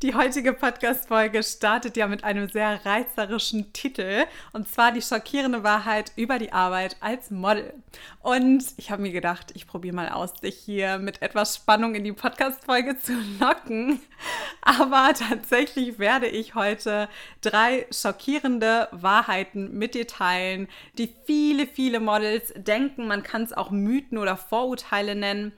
Die 0.00 0.14
heutige 0.14 0.52
Podcast-Folge 0.52 1.42
startet 1.42 1.96
ja 1.96 2.06
mit 2.06 2.22
einem 2.22 2.48
sehr 2.48 2.86
reißerischen 2.86 3.72
Titel 3.72 4.26
und 4.52 4.68
zwar 4.68 4.92
die 4.92 5.02
schockierende 5.02 5.64
Wahrheit 5.64 6.12
über 6.14 6.38
die 6.38 6.52
Arbeit 6.52 6.96
als 7.00 7.32
Model. 7.32 7.74
Und 8.22 8.62
ich 8.76 8.92
habe 8.92 9.02
mir 9.02 9.10
gedacht, 9.10 9.50
ich 9.54 9.66
probiere 9.66 9.96
mal 9.96 10.10
aus, 10.10 10.34
dich 10.34 10.54
hier 10.54 10.98
mit 10.98 11.20
etwas 11.20 11.56
Spannung 11.56 11.96
in 11.96 12.04
die 12.04 12.12
Podcast-Folge 12.12 13.00
zu 13.00 13.12
locken. 13.40 13.98
Aber 14.62 15.14
tatsächlich 15.14 15.98
werde 15.98 16.28
ich 16.28 16.54
heute 16.54 17.08
drei 17.40 17.84
schockierende 17.90 18.86
Wahrheiten 18.92 19.76
mit 19.76 19.96
dir 19.96 20.06
teilen, 20.06 20.68
die 20.96 21.12
viele, 21.26 21.66
viele 21.66 21.98
Models 21.98 22.52
denken, 22.56 23.08
man 23.08 23.24
kann 23.24 23.42
es 23.42 23.52
auch 23.52 23.72
Mythen 23.72 24.18
oder 24.18 24.36
Vorurteile 24.36 25.16
nennen, 25.16 25.52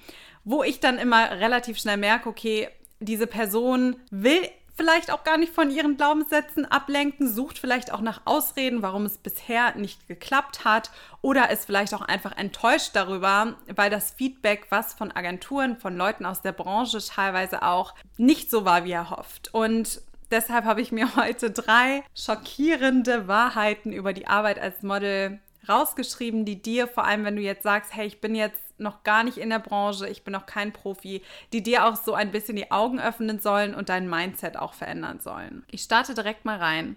wo 0.45 0.63
ich 0.63 0.81
dann 0.81 0.97
immer 0.97 1.31
relativ 1.33 1.79
schnell 1.79 1.99
merke, 1.99 2.31
okay, 2.31 2.71
diese 3.01 3.27
Person 3.27 3.97
will 4.11 4.49
vielleicht 4.81 5.11
auch 5.13 5.25
gar 5.25 5.37
nicht 5.37 5.53
von 5.53 5.71
ihren 5.71 5.99
Glaubenssätzen 5.99 6.65
ablenken, 6.65 7.29
sucht 7.31 7.59
vielleicht 7.59 7.93
auch 7.93 8.01
nach 8.01 8.23
Ausreden, 8.25 8.81
warum 8.81 9.05
es 9.05 9.19
bisher 9.19 9.75
nicht 9.77 10.09
geklappt 10.09 10.65
hat 10.65 10.91
oder 11.21 11.51
ist 11.51 11.67
vielleicht 11.67 11.93
auch 11.93 12.01
einfach 12.01 12.35
enttäuscht 12.39 12.93
darüber, 12.95 13.57
weil 13.75 13.91
das 13.91 14.13
Feedback, 14.13 14.69
was 14.71 14.95
von 14.95 15.13
Agenturen, 15.13 15.77
von 15.77 15.99
Leuten 15.99 16.25
aus 16.25 16.41
der 16.41 16.53
Branche 16.53 16.99
teilweise 16.99 17.63
auch 17.63 17.95
nicht 18.17 18.51
so 18.51 18.65
war, 18.65 18.85
wie 18.85 18.93
er 18.93 19.11
hofft. 19.11 19.53
Und 19.53 20.01
deshalb 20.31 20.65
habe 20.65 20.81
ich 20.81 20.93
mir 20.93 21.15
heute 21.17 21.51
drei 21.51 22.03
schockierende 22.15 23.29
Wahrheiten 23.29 23.93
über 23.93 24.15
die 24.15 24.29
Arbeit 24.29 24.59
als 24.59 24.83
Model 24.83 25.41
rausgeschrieben, 25.69 26.47
die 26.47 26.63
dir, 26.63 26.89
vor 26.89 27.05
allem 27.05 27.25
wenn 27.25 27.37
du 27.37 27.43
jetzt 27.43 27.65
sagst, 27.65 27.95
hey, 27.95 28.07
ich 28.07 28.23
bin 28.23 28.35
jetzt 28.35 28.63
noch 28.81 29.03
gar 29.03 29.25
nicht 29.25 29.39
in 29.39 29.51
der 29.51 29.59
Branche, 29.59 30.09
ich 30.09 30.25
bin 30.25 30.33
noch 30.33 30.47
kein 30.47 30.73
Profi, 30.73 31.23
die 31.53 31.63
dir 31.63 31.87
auch 31.87 31.97
so 31.97 32.15
ein 32.15 32.31
bisschen 32.31 32.57
die 32.57 32.71
Augen 32.71 33.01
öffnen 33.01 33.41
sollen 33.41 33.75
und 33.75 33.89
dein 33.89 34.09
Mindset 34.09 34.57
auch 34.57 34.75
verändern 34.75 35.21
sollen. 35.21 35.65
Ich 35.71 35.83
starte 35.83 36.15
direkt 36.15 36.45
mal 36.45 36.59
rein. 36.59 36.97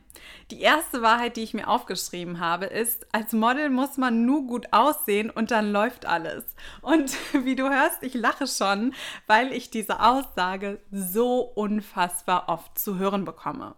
Die 0.51 0.61
erste 0.61 1.01
Wahrheit, 1.01 1.37
die 1.37 1.43
ich 1.43 1.53
mir 1.53 1.67
aufgeschrieben 1.67 2.39
habe, 2.39 2.65
ist, 2.65 3.07
als 3.11 3.33
Model 3.33 3.69
muss 3.69 3.97
man 3.97 4.25
nur 4.25 4.47
gut 4.47 4.67
aussehen 4.71 5.29
und 5.29 5.51
dann 5.51 5.71
läuft 5.71 6.05
alles. 6.05 6.43
Und 6.81 7.11
wie 7.45 7.55
du 7.55 7.69
hörst, 7.69 8.03
ich 8.03 8.13
lache 8.13 8.47
schon, 8.47 8.93
weil 9.27 9.51
ich 9.51 9.69
diese 9.69 9.99
Aussage 10.01 10.79
so 10.91 11.41
unfassbar 11.41 12.49
oft 12.49 12.79
zu 12.79 12.97
hören 12.97 13.25
bekomme. 13.25 13.75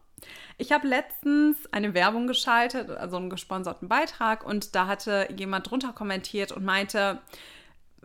Ich 0.58 0.71
habe 0.71 0.87
letztens 0.87 1.58
eine 1.73 1.93
Werbung 1.93 2.27
geschaltet, 2.27 2.89
also 2.89 3.17
einen 3.17 3.30
gesponserten 3.30 3.89
Beitrag, 3.89 4.45
und 4.45 4.75
da 4.75 4.87
hatte 4.87 5.27
jemand 5.35 5.69
drunter 5.69 5.91
kommentiert 5.91 6.52
und 6.52 6.63
meinte, 6.63 7.21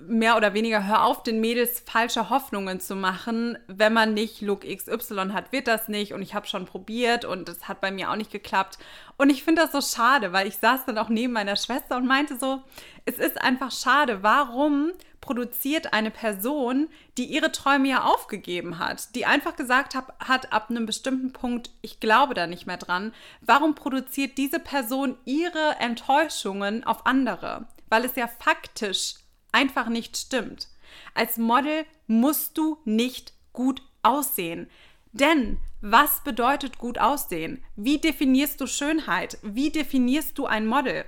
mehr 0.07 0.37
oder 0.37 0.55
weniger, 0.55 0.87
hör 0.87 1.05
auf, 1.05 1.23
den 1.23 1.41
Mädels 1.41 1.83
falsche 1.87 2.31
Hoffnungen 2.31 2.81
zu 2.81 2.97
machen. 2.97 3.59
Wenn 3.67 3.93
man 3.93 4.15
nicht 4.15 4.41
Look 4.41 4.63
XY 4.63 5.31
hat, 5.33 5.53
wird 5.53 5.67
das 5.67 5.89
nicht. 5.89 6.13
Und 6.13 6.23
ich 6.23 6.35
habe 6.35 6.47
schon 6.47 6.67
probiert 6.67 7.25
und 7.25 7.49
es 7.49 7.69
hat 7.69 7.81
bei 7.81 7.91
mir 7.91 8.11
auch 8.11 8.17
nicht 8.17 8.33
geklappt. 8.33 8.79
Und 9.17 9.31
ich 9.31 9.43
finde 9.43 9.63
das 9.63 9.73
so 9.73 9.81
schade, 9.81 10.33
weil 10.33 10.47
ich 10.47 10.57
saß 10.57 10.87
dann 10.87 10.99
auch 10.99 11.09
neben 11.09 11.33
meiner 11.33 11.57
Schwester 11.57 11.97
und 11.97 12.07
meinte 12.07 12.39
so, 12.39 12.63
es 13.05 13.19
ist 13.19 13.41
einfach 13.41 13.71
schade. 13.71 14.23
Warum 14.23 14.93
produziert 15.21 15.93
eine 15.93 16.11
Person, 16.11 16.89
die 17.19 17.27
ihre 17.27 17.53
Träume 17.53 17.89
ja 17.89 18.05
aufgegeben 18.05 18.79
hat, 18.79 19.15
die 19.15 19.27
einfach 19.27 19.57
gesagt 19.57 19.95
hat, 19.95 20.07
hat 20.19 20.53
ab 20.53 20.71
einem 20.71 20.87
bestimmten 20.87 21.33
Punkt, 21.33 21.71
ich 21.83 22.01
glaube 22.01 22.35
da 22.35 22.47
nicht 22.47 22.67
mehr 22.67 22.79
dran, 22.79 23.13
warum 23.41 23.75
produziert 23.75 24.39
diese 24.39 24.61
Person 24.61 25.17
ihre 25.25 25.77
Enttäuschungen 25.79 26.85
auf 26.85 27.07
andere? 27.07 27.67
Weil 27.89 28.05
es 28.05 28.17
ja 28.17 28.29
faktisch 28.29 29.15
einfach 29.53 29.89
nicht 29.89 30.17
stimmt. 30.17 30.69
Als 31.15 31.37
Model 31.37 31.85
musst 32.07 32.59
du 32.59 32.79
nicht 32.85 33.35
gut 33.53 33.83
aussehen. 34.03 34.69
Denn 35.13 35.59
was 35.81 36.23
bedeutet 36.23 36.79
gut 36.79 36.99
aussehen? 36.99 37.65
Wie 37.77 37.99
definierst 37.99 38.61
du 38.61 38.67
Schönheit? 38.67 39.39
Wie 39.43 39.71
definierst 39.71 40.39
du 40.39 40.47
ein 40.47 40.67
Model? 40.67 41.05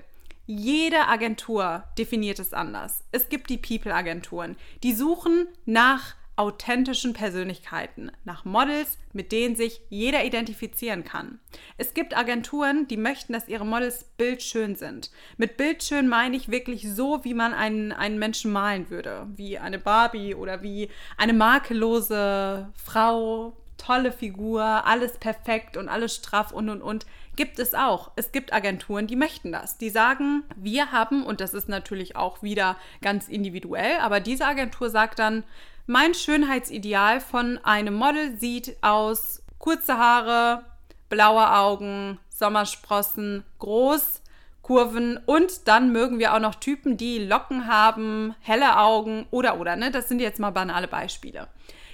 Jede 0.47 1.07
Agentur 1.07 1.85
definiert 1.97 2.39
es 2.39 2.53
anders. 2.53 3.05
Es 3.13 3.29
gibt 3.29 3.49
die 3.49 3.59
People-Agenturen, 3.59 4.57
die 4.83 4.93
suchen 4.93 5.47
nach 5.67 6.17
authentischen 6.37 7.13
Persönlichkeiten, 7.13 8.11
nach 8.25 8.45
Models, 8.45 8.99
mit 9.13 9.33
denen 9.33 9.55
sich 9.55 9.83
jeder 9.91 10.25
identifizieren 10.25 11.05
kann. 11.05 11.41
Es 11.77 11.93
gibt 11.93 12.17
Agenturen, 12.17 12.89
die 12.89 12.97
möchten, 12.97 13.35
dass 13.35 13.49
ihre 13.49 13.67
Models 13.67 14.05
bildschön 14.17 14.75
sind. 14.75 15.11
Mit 15.37 15.57
bildschön 15.59 16.09
meine 16.09 16.37
ich 16.37 16.51
wirklich 16.51 16.91
so, 16.91 17.23
wie 17.25 17.35
man 17.35 17.53
einen, 17.53 17.93
einen 17.93 18.19
Menschen 18.19 18.51
malen 18.51 18.89
würde, 18.89 19.27
wie 19.37 19.59
eine 19.59 19.79
Barbie 19.79 20.35
oder 20.35 20.63
wie 20.63 20.89
eine 21.19 21.35
makellose 21.35 22.73
Frau, 22.75 23.57
tolle 23.77 24.13
Figur, 24.13 24.63
alles 24.63 25.19
perfekt 25.19 25.77
und 25.77 25.89
alles 25.89 26.15
straff 26.15 26.53
und 26.53 26.71
und 26.71 26.83
und. 26.83 27.07
Gibt 27.35 27.59
es 27.59 27.75
auch. 27.75 28.11
Es 28.15 28.31
gibt 28.31 28.53
Agenturen, 28.53 29.07
die 29.07 29.17
möchten 29.17 29.53
das. 29.53 29.79
Die 29.79 29.89
sagen, 29.89 30.45
wir 30.55 30.93
haben, 30.93 31.25
und 31.25 31.41
das 31.41 31.55
ist 31.55 31.69
natürlich 31.69 32.15
auch 32.15 32.43
wieder 32.43 32.77
ganz 33.01 33.27
individuell, 33.29 33.99
aber 34.01 34.21
diese 34.21 34.45
Agentur 34.47 34.91
sagt 34.91 35.19
dann, 35.19 35.43
mein 35.87 36.15
Schönheitsideal 36.15 37.21
von 37.21 37.59
einem 37.65 37.95
Model 37.95 38.39
sieht 38.39 38.77
aus 38.83 39.43
kurze 39.59 39.99
Haare, 39.99 40.65
blaue 41.09 41.53
Augen, 41.53 42.19
Sommersprossen, 42.31 43.45
groß, 43.59 44.23
Kurven 44.63 45.19
und 45.27 45.67
dann 45.67 45.91
mögen 45.91 46.19
wir 46.19 46.35
auch 46.35 46.39
noch 46.39 46.55
Typen, 46.55 46.97
die 46.97 47.19
Locken 47.19 47.67
haben, 47.67 48.35
helle 48.41 48.79
Augen 48.79 49.27
oder 49.31 49.59
oder, 49.59 49.77
ne? 49.77 49.91
Das 49.91 50.09
sind 50.09 50.21
jetzt 50.21 50.39
mal 50.39 50.51
banale 50.51 50.87
Beispiele. 50.87 51.49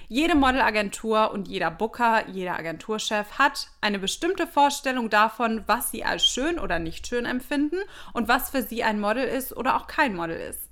Jede 0.07 0.35
Modelagentur 0.35 1.31
und 1.31 1.47
jeder 1.47 1.69
Booker, 1.69 2.27
jeder 2.29 2.57
Agenturchef 2.57 3.37
hat 3.37 3.67
eine 3.81 3.99
bestimmte 3.99 4.47
Vorstellung 4.47 5.09
davon, 5.09 5.63
was 5.67 5.91
sie 5.91 6.03
als 6.03 6.25
schön 6.25 6.57
oder 6.57 6.79
nicht 6.79 7.07
schön 7.07 7.25
empfinden 7.25 7.77
und 8.13 8.27
was 8.27 8.49
für 8.49 8.63
sie 8.63 8.83
ein 8.83 8.99
Model 8.99 9.23
ist 9.23 9.55
oder 9.55 9.75
auch 9.75 9.87
kein 9.87 10.15
Model 10.15 10.39
ist. 10.39 10.69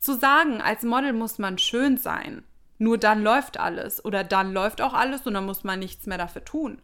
Zu 0.00 0.14
sagen, 0.14 0.62
als 0.62 0.84
Model 0.84 1.12
muss 1.12 1.38
man 1.38 1.58
schön 1.58 1.98
sein, 1.98 2.44
nur 2.78 2.98
dann 2.98 3.22
läuft 3.22 3.58
alles 3.58 4.04
oder 4.04 4.24
dann 4.24 4.52
läuft 4.52 4.80
auch 4.80 4.94
alles 4.94 5.26
und 5.26 5.34
dann 5.34 5.46
muss 5.46 5.64
man 5.64 5.78
nichts 5.78 6.06
mehr 6.06 6.18
dafür 6.18 6.44
tun, 6.44 6.80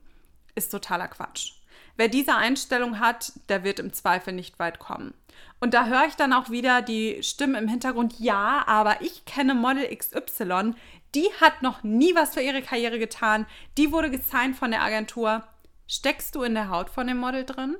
ist 0.55 0.71
totaler 0.71 1.09
Quatsch. 1.09 1.53
Wer 1.97 2.09
diese 2.09 2.35
Einstellung 2.35 2.99
hat, 2.99 3.33
der 3.49 3.63
wird 3.63 3.79
im 3.79 3.93
Zweifel 3.93 4.33
nicht 4.33 4.59
weit 4.59 4.81
kommen. 4.81 5.15
Und 5.61 5.75
da 5.75 5.87
höre 5.87 6.07
ich 6.07 6.17
dann 6.17 6.33
auch 6.33 6.51
wieder 6.51 6.83
die 6.83 7.23
Stimme 7.23 7.59
im 7.59 7.69
Hintergrund, 7.69 8.19
ja, 8.19 8.65
aber 8.67 9.01
ich 9.01 9.25
kenne 9.25 9.55
Model 9.55 9.87
XY, 9.95 10.75
die 11.15 11.29
hat 11.41 11.63
noch 11.63 11.85
nie 11.85 12.15
was 12.15 12.35
für 12.35 12.41
ihre 12.41 12.63
Karriere 12.63 12.99
getan, 12.99 13.47
die 13.79 13.93
wurde 13.93 14.11
gesigned 14.11 14.57
von 14.57 14.73
der 14.73 14.83
Agentur. 14.83 15.45
Steckst 15.87 16.35
du 16.35 16.43
in 16.43 16.55
der 16.55 16.71
Haut 16.71 16.91
von 16.91 17.07
dem 17.07 17.19
Model 17.19 17.45
drin? 17.45 17.77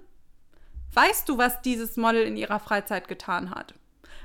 Weißt 0.93 1.29
du, 1.29 1.39
was 1.39 1.61
dieses 1.63 1.97
Model 1.97 2.23
in 2.23 2.37
ihrer 2.37 2.61
Freizeit 2.61 3.09
getan 3.09 3.51
hat? 3.51 3.75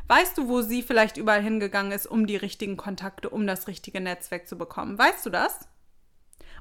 Weißt 0.09 0.39
du, 0.39 0.47
wo 0.47 0.63
sie 0.63 0.81
vielleicht 0.81 1.17
überall 1.17 1.43
hingegangen 1.43 1.91
ist, 1.91 2.07
um 2.07 2.25
die 2.25 2.35
richtigen 2.35 2.77
Kontakte, 2.77 3.29
um 3.29 3.45
das 3.45 3.67
richtige 3.67 4.01
Netzwerk 4.01 4.47
zu 4.47 4.57
bekommen? 4.57 4.97
Weißt 4.97 5.23
du 5.23 5.29
das? 5.29 5.59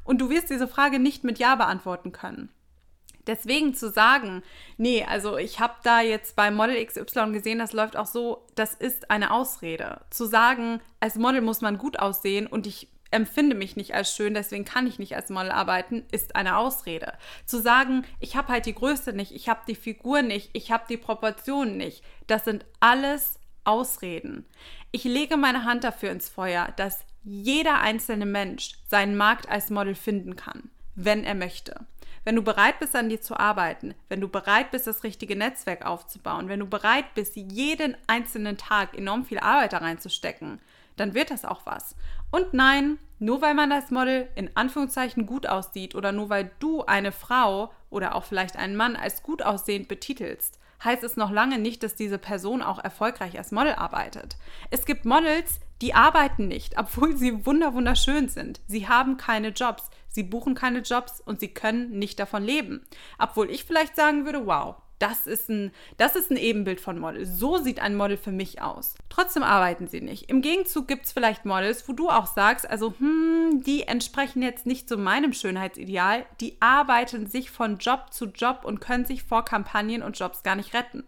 Und 0.04 0.20
du 0.20 0.28
wirst 0.28 0.50
diese 0.50 0.68
Frage 0.68 0.98
nicht 0.98 1.24
mit 1.24 1.38
Ja 1.38 1.54
beantworten 1.54 2.12
können. 2.12 2.50
Deswegen 3.26 3.74
zu 3.74 3.90
sagen, 3.90 4.42
nee, 4.76 5.02
also 5.02 5.38
ich 5.38 5.60
habe 5.60 5.74
da 5.82 6.02
jetzt 6.02 6.36
bei 6.36 6.50
Model 6.50 6.84
XY 6.84 7.32
gesehen, 7.32 7.58
das 7.58 7.72
läuft 7.72 7.96
auch 7.96 8.06
so, 8.06 8.46
das 8.54 8.74
ist 8.74 9.10
eine 9.10 9.30
Ausrede. 9.30 10.02
Zu 10.10 10.26
sagen, 10.26 10.82
als 11.00 11.16
Model 11.16 11.40
muss 11.40 11.62
man 11.62 11.78
gut 11.78 11.98
aussehen 11.98 12.46
und 12.46 12.66
ich 12.66 12.88
empfinde 13.10 13.56
mich 13.56 13.76
nicht 13.76 13.94
als 13.94 14.14
schön, 14.14 14.34
deswegen 14.34 14.64
kann 14.64 14.86
ich 14.86 14.98
nicht 14.98 15.16
als 15.16 15.30
Model 15.30 15.50
arbeiten, 15.50 16.04
ist 16.12 16.36
eine 16.36 16.56
Ausrede. 16.56 17.12
Zu 17.46 17.60
sagen, 17.60 18.04
ich 18.20 18.36
habe 18.36 18.48
halt 18.48 18.66
die 18.66 18.74
Größe 18.74 19.12
nicht, 19.12 19.32
ich 19.32 19.48
habe 19.48 19.60
die 19.66 19.74
Figur 19.74 20.22
nicht, 20.22 20.50
ich 20.52 20.70
habe 20.70 20.84
die 20.88 20.96
Proportionen 20.96 21.76
nicht, 21.76 22.02
das 22.26 22.44
sind 22.44 22.66
alles 22.80 23.38
Ausreden. 23.64 24.46
Ich 24.92 25.04
lege 25.04 25.36
meine 25.36 25.64
Hand 25.64 25.84
dafür 25.84 26.10
ins 26.10 26.28
Feuer, 26.28 26.72
dass 26.76 27.04
jeder 27.22 27.80
einzelne 27.80 28.26
Mensch 28.26 28.72
seinen 28.88 29.16
Markt 29.16 29.48
als 29.48 29.70
Model 29.70 29.94
finden 29.94 30.36
kann, 30.36 30.70
wenn 30.94 31.24
er 31.24 31.34
möchte. 31.34 31.86
Wenn 32.24 32.36
du 32.36 32.42
bereit 32.42 32.78
bist, 32.78 32.94
an 32.94 33.08
dir 33.08 33.20
zu 33.20 33.38
arbeiten, 33.38 33.94
wenn 34.08 34.20
du 34.20 34.28
bereit 34.28 34.70
bist, 34.70 34.86
das 34.86 35.02
richtige 35.02 35.36
Netzwerk 35.36 35.84
aufzubauen, 35.86 36.48
wenn 36.48 36.60
du 36.60 36.66
bereit 36.66 37.14
bist, 37.14 37.36
jeden 37.36 37.96
einzelnen 38.06 38.58
Tag 38.58 38.96
enorm 38.96 39.24
viel 39.24 39.38
Arbeit 39.38 39.72
da 39.72 39.78
reinzustecken, 39.78 40.60
dann 41.00 41.14
wird 41.14 41.30
das 41.30 41.44
auch 41.44 41.66
was. 41.66 41.96
Und 42.30 42.54
nein, 42.54 42.98
nur 43.18 43.42
weil 43.42 43.54
man 43.54 43.72
als 43.72 43.90
Model 43.90 44.28
in 44.34 44.50
Anführungszeichen 44.54 45.26
gut 45.26 45.46
aussieht 45.46 45.94
oder 45.94 46.12
nur 46.12 46.30
weil 46.30 46.50
du 46.60 46.84
eine 46.84 47.12
Frau 47.12 47.72
oder 47.90 48.14
auch 48.14 48.24
vielleicht 48.24 48.56
einen 48.56 48.76
Mann 48.76 48.96
als 48.96 49.22
gut 49.22 49.42
aussehend 49.42 49.88
betitelst, 49.88 50.58
heißt 50.84 51.02
es 51.02 51.16
noch 51.16 51.30
lange 51.30 51.58
nicht, 51.58 51.82
dass 51.82 51.96
diese 51.96 52.18
Person 52.18 52.62
auch 52.62 52.78
erfolgreich 52.78 53.36
als 53.36 53.50
Model 53.50 53.74
arbeitet. 53.74 54.36
Es 54.70 54.86
gibt 54.86 55.04
Models, 55.04 55.60
die 55.80 55.94
arbeiten 55.94 56.48
nicht, 56.48 56.78
obwohl 56.78 57.16
sie 57.16 57.44
wunderschön 57.46 58.28
sind. 58.28 58.60
Sie 58.66 58.88
haben 58.88 59.16
keine 59.16 59.48
Jobs, 59.48 59.90
sie 60.08 60.22
buchen 60.22 60.54
keine 60.54 60.80
Jobs 60.80 61.20
und 61.20 61.40
sie 61.40 61.48
können 61.48 61.98
nicht 61.98 62.18
davon 62.20 62.44
leben. 62.44 62.86
Obwohl 63.18 63.50
ich 63.50 63.64
vielleicht 63.64 63.96
sagen 63.96 64.24
würde, 64.24 64.46
wow, 64.46 64.76
Das 64.98 65.26
ist, 65.28 65.48
ein, 65.48 65.70
das 65.96 66.16
ist 66.16 66.30
ein 66.30 66.36
Ebenbild 66.36 66.80
von 66.80 66.98
Model. 66.98 67.24
So 67.24 67.58
sieht 67.58 67.80
ein 67.80 67.94
Model 67.94 68.16
für 68.16 68.32
mich 68.32 68.60
aus. 68.60 68.94
Trotzdem 69.08 69.44
arbeiten 69.44 69.86
sie 69.86 70.00
nicht. 70.00 70.28
Im 70.28 70.42
Gegenzug 70.42 70.88
gibt 70.88 71.06
es 71.06 71.12
vielleicht 71.12 71.44
Models, 71.44 71.88
wo 71.88 71.92
du 71.92 72.08
auch 72.08 72.26
sagst, 72.26 72.68
also, 72.68 72.94
hm, 72.98 73.62
die 73.64 73.84
entsprechen 73.84 74.42
jetzt 74.42 74.66
nicht 74.66 74.88
so 74.88 74.96
meinem 74.96 75.32
Schönheitsideal. 75.32 76.26
Die 76.40 76.56
arbeiten 76.60 77.26
sich 77.28 77.50
von 77.50 77.78
Job 77.78 78.12
zu 78.12 78.26
Job 78.26 78.60
und 78.64 78.80
können 78.80 79.06
sich 79.06 79.22
vor 79.22 79.44
Kampagnen 79.44 80.02
und 80.02 80.18
Jobs 80.18 80.42
gar 80.42 80.56
nicht 80.56 80.74
retten. 80.74 81.04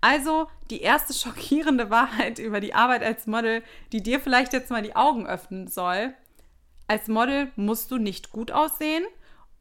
Also 0.00 0.48
die 0.70 0.80
erste 0.80 1.12
schockierende 1.18 1.90
Wahrheit 1.90 2.38
über 2.38 2.60
die 2.60 2.74
Arbeit 2.74 3.02
als 3.02 3.26
Model, 3.26 3.62
die 3.92 4.02
dir 4.02 4.20
vielleicht 4.20 4.52
jetzt 4.52 4.70
mal 4.70 4.82
die 4.82 4.94
Augen 4.94 5.26
öffnen 5.26 5.66
soll. 5.66 6.14
Als 6.86 7.08
Model 7.08 7.50
musst 7.56 7.90
du 7.90 7.98
nicht 7.98 8.30
gut 8.30 8.52
aussehen 8.52 9.04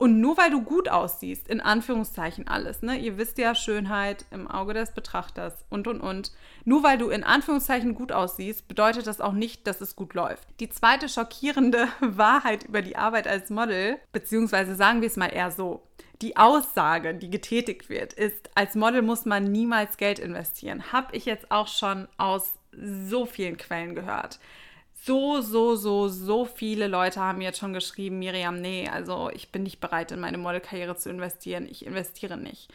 und 0.02 0.20
nur 0.20 0.36
weil 0.36 0.50
du 0.50 0.64
gut 0.64 0.90
aussiehst, 0.90 1.48
in 1.48 1.62
Anführungszeichen 1.62 2.48
alles, 2.48 2.82
ne? 2.82 2.98
Ihr 2.98 3.20
wisst 3.20 3.38
ja, 3.38 3.54
Schönheit 3.54 4.26
im 4.32 4.48
Auge 4.48 4.74
des 4.74 4.96
Betrachters 4.96 5.64
und 5.70 5.88
und 5.88 6.02
und. 6.02 6.32
Nur 6.66 6.82
weil 6.82 6.98
du 6.98 7.10
in 7.10 7.24
Anführungszeichen 7.24 7.94
gut 7.94 8.12
aussiehst, 8.12 8.68
bedeutet 8.68 9.06
das 9.06 9.22
auch 9.22 9.34
nicht, 9.34 9.68
dass 9.68 9.80
es 9.80 9.96
gut 9.96 10.16
läuft. 10.16 10.48
Die 10.60 10.72
zweite 10.72 11.08
schockierende 11.08 11.88
Wahrheit 12.02 12.64
über 12.64 12.82
die 12.82 12.96
Arbeit 12.96 13.28
als 13.28 13.52
Model, 13.52 13.98
beziehungsweise 14.12 14.74
sagen 14.74 15.02
wir 15.02 15.08
es 15.08 15.18
mal 15.18 15.28
eher 15.28 15.52
so. 15.52 15.84
Die 16.24 16.36
Aussage, 16.36 17.14
die 17.14 17.30
getätigt 17.30 17.88
wird, 17.88 18.14
ist, 18.14 18.50
als 18.56 18.74
Model 18.74 19.04
muss 19.04 19.26
man 19.26 19.52
niemals 19.52 19.98
Geld 19.98 20.18
investieren. 20.18 20.92
Habe 20.92 21.16
ich 21.16 21.26
jetzt 21.26 21.52
auch 21.52 21.68
schon 21.68 22.08
aus 22.18 22.54
so 22.72 23.28
vielen 23.28 23.58
Quellen 23.58 23.94
gehört 23.94 24.40
so, 25.04 25.42
so, 25.42 25.76
so, 25.76 26.08
so 26.10 26.46
viele 26.46 26.88
Leute 26.88 27.20
haben 27.20 27.42
jetzt 27.42 27.58
schon 27.58 27.74
geschrieben, 27.74 28.20
Miriam, 28.20 28.62
nee, 28.62 28.88
also 28.88 29.32
ich 29.34 29.52
bin 29.52 29.64
nicht 29.64 29.80
bereit, 29.80 30.12
in 30.12 30.20
meine 30.20 30.38
Modelkarriere 30.38 30.96
zu 30.96 31.10
investieren. 31.10 31.68
Ich 31.70 31.86
investiere 31.86 32.38
nicht. 32.38 32.72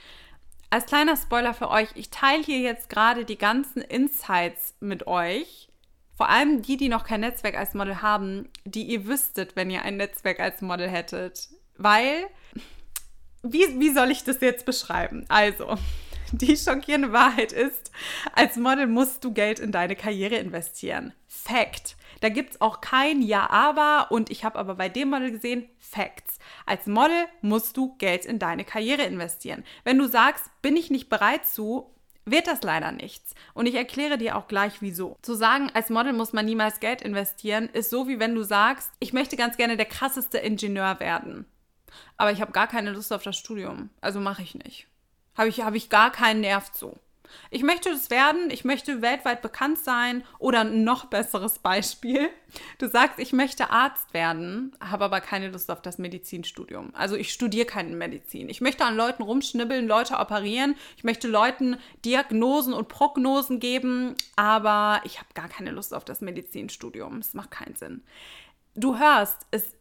Als 0.69 0.87
kleiner 0.87 1.17
Spoiler 1.17 1.55
für 1.55 1.71
euch, 1.71 1.89
ich 1.95 2.11
teile 2.11 2.43
hier 2.43 2.59
jetzt 2.59 2.89
gerade 2.89 3.25
die 3.25 3.39
ganzen 3.39 3.81
Insights 3.81 4.75
mit 4.81 5.07
euch. 5.07 5.69
Vor 6.17 6.29
allem 6.29 6.63
die, 6.63 6.77
die 6.77 6.89
noch 6.89 7.05
kein 7.05 7.21
Netzwerk 7.21 7.57
als 7.57 7.75
Model 7.75 8.03
haben, 8.03 8.49
die 8.65 8.83
ihr 8.83 9.07
wüsstet, 9.07 9.55
wenn 9.55 9.71
ihr 9.71 9.83
ein 9.83 9.97
Netzwerk 9.97 10.41
als 10.41 10.63
Model 10.63 10.89
hättet. 10.89 11.49
Weil, 11.77 12.27
wie, 13.43 13.79
wie 13.79 13.93
soll 13.93 14.11
ich 14.11 14.25
das 14.25 14.41
jetzt 14.41 14.67
beschreiben? 14.67 15.27
Also, 15.29 15.77
die 16.33 16.57
schockierende 16.57 17.13
Wahrheit 17.13 17.53
ist, 17.53 17.93
als 18.35 18.57
Model 18.57 18.89
musst 18.89 19.23
du 19.23 19.33
Geld 19.33 19.61
in 19.61 19.71
deine 19.71 19.95
Karriere 19.95 20.37
investieren. 20.37 21.13
Fact. 21.29 21.96
Da 22.21 22.29
gibt 22.29 22.53
es 22.53 22.61
auch 22.61 22.81
kein 22.81 23.23
Ja, 23.23 23.51
aber 23.51 24.11
und 24.11 24.31
ich 24.31 24.45
habe 24.45 24.59
aber 24.59 24.77
bei 24.77 24.89
dem 24.89 25.11
Model 25.11 25.31
gesehen, 25.31 25.69
Facts. 25.79 26.39
Als 26.65 26.87
Model 26.87 27.27
musst 27.43 27.77
du 27.77 27.97
Geld 27.99 28.25
in 28.25 28.39
deine 28.39 28.65
Karriere 28.65 29.03
investieren. 29.03 29.65
Wenn 29.85 29.99
du 29.99 30.07
sagst, 30.07 30.51
bin 30.63 30.77
ich 30.77 30.91
nicht 30.91 31.09
bereit 31.09 31.47
zu, 31.47 31.93
wird 32.25 32.49
das 32.49 32.63
leider 32.63 32.93
nichts. 32.93 33.35
Und 33.55 33.67
ich 33.67 33.75
erkläre 33.75 34.19
dir 34.19 34.37
auch 34.37 34.49
gleich 34.49 34.83
wieso. 34.83 35.17
Zu 35.23 35.35
sagen, 35.35 35.71
als 35.75 35.91
Model 35.91 36.13
muss 36.13 36.33
man 36.33 36.45
niemals 36.45 36.81
Geld 36.81 37.03
investieren, 37.03 37.69
ist 37.69 37.91
so 37.91 38.09
wie 38.09 38.19
wenn 38.19 38.35
du 38.35 38.43
sagst, 38.43 38.91
ich 38.99 39.13
möchte 39.13 39.37
ganz 39.37 39.57
gerne 39.57 39.77
der 39.77 39.87
krasseste 39.87 40.39
Ingenieur 40.39 40.99
werden. 41.01 41.47
Aber 42.17 42.33
ich 42.33 42.41
habe 42.41 42.53
gar 42.53 42.67
keine 42.67 42.93
Lust 42.93 43.13
auf 43.13 43.23
das 43.23 43.37
Studium. 43.37 43.91
Also 44.01 44.21
mache 44.21 44.43
ich 44.43 44.55
nicht. 44.55 44.89
Habe 45.37 45.49
ich, 45.49 45.63
hab 45.63 45.75
ich 45.75 45.89
gar 45.89 46.11
keinen 46.11 46.41
Nerv 46.41 46.73
zu. 46.73 46.99
Ich 47.51 47.63
möchte 47.63 47.91
es 47.91 48.11
werden, 48.11 48.51
ich 48.51 48.65
möchte 48.65 49.03
weltweit 49.03 49.43
bekannt 49.43 49.79
sein 49.79 50.25
oder 50.39 50.61
ein 50.61 50.85
noch 50.85 51.07
besseres 51.07 51.59
Beispiel. 51.59 52.29
Du 52.79 52.89
sagst, 52.89 53.19
ich 53.19 53.33
möchte 53.33 53.71
Arzt 53.71 54.15
werden, 54.15 54.75
habe 54.81 55.05
aber 55.05 55.21
keine 55.21 55.49
Lust 55.49 55.71
auf 55.71 55.83
das 55.83 55.99
Medizinstudium. 55.99 56.95
Also 56.95 57.17
ich 57.17 57.33
studiere 57.33 57.67
keine 57.67 57.95
Medizin. 57.95 58.49
Ich 58.49 58.61
möchte 58.61 58.85
an 58.85 58.97
Leuten 58.97 59.23
rumschnibbeln, 59.23 59.87
Leute 59.87 60.17
operieren. 60.19 60.75
Ich 60.97 61.05
möchte 61.05 61.29
Leuten 61.29 61.77
Diagnosen 62.05 62.73
und 62.73 62.89
Prognosen 62.89 63.61
geben, 63.61 64.15
aber 64.37 65.01
ich 65.05 65.19
habe 65.19 65.29
gar 65.35 65.49
keine 65.49 65.71
Lust 65.71 65.95
auf 65.95 66.05
das 66.05 66.21
Medizinstudium. 66.21 67.19
Es 67.19 67.35
macht 67.35 67.51
keinen 67.51 67.77
Sinn. 67.77 68.03
Du 68.75 68.99
hörst, 68.99 69.47
es 69.51 69.76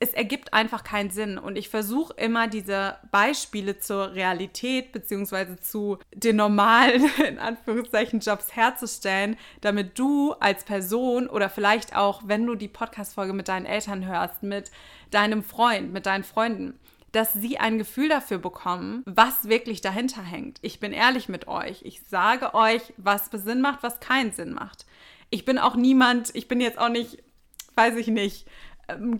es 0.00 0.14
ergibt 0.14 0.54
einfach 0.54 0.84
keinen 0.84 1.10
Sinn. 1.10 1.38
Und 1.38 1.56
ich 1.56 1.68
versuche 1.68 2.14
immer 2.14 2.46
diese 2.46 2.96
Beispiele 3.10 3.78
zur 3.78 4.14
Realität 4.14 4.92
beziehungsweise 4.92 5.58
zu 5.58 5.98
den 6.14 6.36
normalen, 6.36 7.10
in 7.28 7.38
Anführungszeichen, 7.38 8.20
Jobs 8.20 8.54
herzustellen, 8.54 9.36
damit 9.60 9.98
du 9.98 10.32
als 10.34 10.64
Person 10.64 11.28
oder 11.28 11.50
vielleicht 11.50 11.96
auch, 11.96 12.22
wenn 12.24 12.46
du 12.46 12.54
die 12.54 12.68
Podcast-Folge 12.68 13.32
mit 13.32 13.48
deinen 13.48 13.66
Eltern 13.66 14.06
hörst, 14.06 14.42
mit 14.42 14.70
deinem 15.10 15.42
Freund, 15.42 15.92
mit 15.92 16.06
deinen 16.06 16.24
Freunden, 16.24 16.78
dass 17.12 17.32
sie 17.32 17.58
ein 17.58 17.78
Gefühl 17.78 18.08
dafür 18.08 18.38
bekommen, 18.38 19.02
was 19.06 19.48
wirklich 19.48 19.80
dahinter 19.80 20.22
hängt. 20.22 20.58
Ich 20.62 20.78
bin 20.78 20.92
ehrlich 20.92 21.28
mit 21.28 21.48
euch. 21.48 21.82
Ich 21.82 22.02
sage 22.06 22.54
euch, 22.54 22.82
was 22.96 23.30
Sinn 23.32 23.60
macht, 23.60 23.82
was 23.82 24.00
keinen 24.00 24.32
Sinn 24.32 24.52
macht. 24.52 24.84
Ich 25.30 25.44
bin 25.44 25.58
auch 25.58 25.74
niemand, 25.74 26.34
ich 26.34 26.48
bin 26.48 26.60
jetzt 26.60 26.78
auch 26.78 26.90
nicht, 26.90 27.22
weiß 27.74 27.96
ich 27.96 28.08
nicht, 28.08 28.46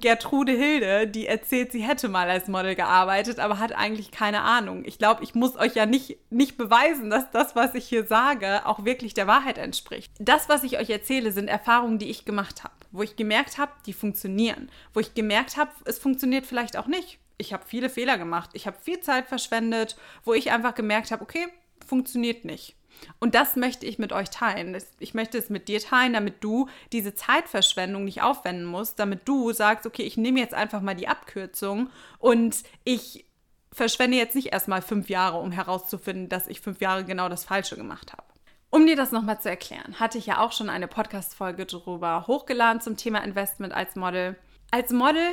Gertrude 0.00 0.53
Hilde, 0.53 1.06
die 1.06 1.26
erzählt, 1.26 1.73
sie 1.73 1.82
hätte 1.82 2.09
mal 2.09 2.31
als 2.31 2.49
Model 2.49 2.75
gearbeitet, 2.75 3.38
aber 3.38 3.59
hat 3.59 3.73
eigentlich 3.73 4.11
keine 4.11 4.41
Ahnung. 4.41 4.82
Ich 4.87 4.99
glaube, 4.99 5.23
ich 5.23 5.35
muss 5.35 5.56
euch 5.56 5.75
ja 5.75 5.85
nicht, 5.85 6.17
nicht 6.31 6.56
beweisen, 6.56 7.11
dass 7.11 7.31
das, 7.32 7.55
was 7.55 7.75
ich 7.75 7.87
hier 7.87 8.06
sage, 8.06 8.65
auch 8.65 8.87
wirklich 8.87 9.12
der 9.12 9.26
Wahrheit 9.26 9.59
entspricht. 9.59 10.11
Das, 10.19 10.49
was 10.49 10.65
ich 10.65 10.79
euch 10.79 10.88
erzähle, 10.88 11.32
sind 11.32 11.49
Erfahrungen, 11.49 11.99
die 11.99 12.09
ich 12.09 12.25
gemacht 12.25 12.65
habe, 12.65 12.75
wo 12.93 13.03
ich 13.03 13.17
gemerkt 13.17 13.59
habe, 13.59 13.73
die 13.85 13.93
funktionieren, 13.93 14.70
wo 14.94 15.00
ich 15.00 15.12
gemerkt 15.12 15.59
habe, 15.59 15.71
es 15.85 15.99
funktioniert 15.99 16.47
vielleicht 16.47 16.79
auch 16.79 16.87
nicht. 16.87 17.19
Ich 17.37 17.53
habe 17.53 17.64
viele 17.67 17.91
Fehler 17.91 18.17
gemacht, 18.17 18.50
ich 18.55 18.67
habe 18.67 18.79
viel 18.81 19.00
Zeit 19.00 19.26
verschwendet, 19.26 19.97
wo 20.25 20.32
ich 20.32 20.50
einfach 20.50 20.75
gemerkt 20.75 21.11
habe, 21.11 21.23
okay, 21.23 21.47
funktioniert 21.87 22.47
nicht. 22.47 22.78
Und 23.21 23.35
das 23.35 23.56
möchte 23.56 23.87
ich 23.87 23.99
mit 23.99 24.12
euch 24.12 24.31
teilen. 24.31 24.77
Ich 24.99 25.15
möchte 25.15 25.39
es 25.39 25.50
mit 25.50 25.69
dir 25.69 25.81
teilen, 25.81 26.12
damit 26.12 26.43
du 26.45 26.69
diese 26.93 27.15
Zeitverschwendung 27.15 28.05
nicht 28.05 28.23
aufwenden 28.23 28.65
musst, 28.65 28.99
damit 28.99 29.27
du 29.27 29.53
sagst, 29.53 29.87
okay, 29.87 30.03
ich 30.03 30.17
nehme 30.17 30.41
jetzt 30.41 30.55
einfach 30.55 30.81
mal 30.81 30.95
die 30.95 31.09
Abkürzung 31.09 31.91
und 32.19 32.62
ich 32.85 33.27
verschwende 33.73 34.17
jetzt 34.17 34.35
nicht 34.35 34.53
erstmal 34.53 34.83
fünf 34.83 35.09
Jahre, 35.09 35.39
um 35.39 35.53
herauszufinden, 35.53 36.29
dass 36.29 36.47
ich 36.47 36.61
fünf 36.61 36.81
Jahre 36.81 37.05
genau 37.05 37.29
das 37.29 37.45
Falsche 37.45 37.77
gemacht 37.77 38.12
habe. 38.12 38.25
Um 38.71 38.87
dir 38.87 38.97
das 38.97 39.12
nochmal 39.12 39.41
zu 39.41 39.49
erklären, 39.49 39.99
hatte 39.99 40.19
ich 40.19 40.27
ja 40.27 40.41
auch 40.41 40.53
schon 40.53 40.69
eine 40.69 40.89
Podcast-Folge 40.89 41.65
darüber 41.65 42.27
hochgeladen 42.27 42.81
zum 42.81 42.97
Thema 42.97 43.25
Investment 43.25 43.73
als 43.73 43.97
Model. 43.97 44.37
Als 44.71 44.93
Model 44.93 45.27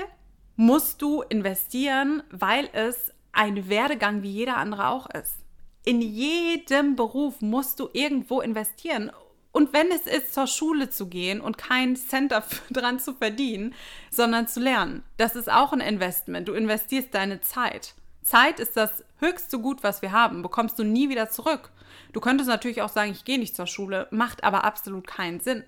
musst 0.56 1.01
du 1.01 1.21
investieren, 1.21 2.23
weil 2.29 2.69
es 2.71 3.12
ein 3.33 3.67
Werdegang 3.67 4.23
wie 4.23 4.31
jeder 4.31 4.56
andere 4.56 4.88
auch 4.88 5.09
ist 5.09 5.44
in 5.85 6.01
jedem 6.01 6.95
Beruf 6.95 7.41
musst 7.41 7.79
du 7.79 7.89
irgendwo 7.93 8.41
investieren. 8.41 9.11
Und 9.51 9.71
wenn 9.71 9.89
es 9.91 10.05
ist, 10.05 10.33
zur 10.33 10.47
Schule 10.47 10.89
zu 10.89 11.07
gehen 11.07 11.39
und 11.39 11.57
keinen 11.57 11.95
Cent 11.95 12.33
dran 12.71 12.99
zu 12.99 13.13
verdienen, 13.13 13.73
sondern 14.11 14.47
zu 14.47 14.59
lernen, 14.59 15.03
das 15.17 15.35
ist 15.35 15.49
auch 15.49 15.71
ein 15.71 15.79
Investment. 15.79 16.47
Du 16.47 16.53
investierst 16.53 17.13
deine 17.13 17.39
Zeit. 17.39 17.93
Zeit 18.23 18.59
ist 18.59 18.75
das 18.75 19.03
höchste 19.19 19.60
Gut, 19.60 19.83
was 19.83 20.01
wir 20.01 20.12
haben, 20.12 20.41
bekommst 20.41 20.77
du 20.79 20.83
nie 20.83 21.10
wieder 21.10 21.29
zurück. 21.29 21.71
Du 22.12 22.19
könntest 22.19 22.50
natürlich 22.50 22.81
auch 22.81 22.89
sagen, 22.89 23.12
ich 23.12 23.24
gehe 23.24 23.39
nicht 23.39 23.55
zur 23.55 23.67
Schule, 23.67 24.07
macht 24.10 24.43
aber 24.43 24.63
absolut 24.65 25.05
keinen 25.05 25.39
Sinn. 25.39 25.63